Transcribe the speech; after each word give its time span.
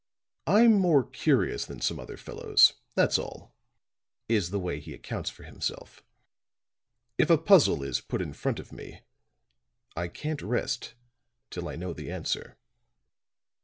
"I'm 0.47 0.73
more 0.73 1.03
curious 1.07 1.67
than 1.67 1.79
some 1.79 1.99
other 1.99 2.17
fellows, 2.17 2.73
that's 2.95 3.19
all," 3.19 3.53
is 4.27 4.49
the 4.49 4.57
way 4.59 4.79
he 4.79 4.95
accounts 4.95 5.29
for 5.29 5.43
himself. 5.43 6.03
"If 7.19 7.29
a 7.29 7.37
puzzle 7.37 7.83
is 7.83 8.01
put 8.01 8.19
in 8.19 8.33
front 8.33 8.57
of 8.57 8.71
me 8.71 9.01
I 9.95 10.07
can't 10.07 10.41
rest 10.41 10.95
till 11.51 11.69
I 11.69 11.75
know 11.75 11.93
the 11.93 12.09
answer." 12.09 12.57